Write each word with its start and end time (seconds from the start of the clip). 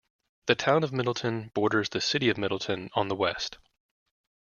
The 0.47 0.55
Town 0.55 0.83
of 0.83 0.91
Middleton 0.91 1.51
borders 1.53 1.89
the 1.89 2.01
City 2.01 2.29
of 2.29 2.37
Middleton 2.39 2.89
on 2.95 3.07
the 3.07 3.13
west. 3.13 3.59